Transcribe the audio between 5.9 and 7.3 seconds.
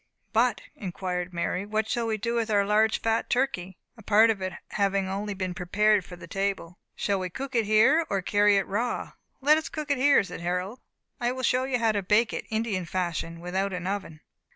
for the table); "shall we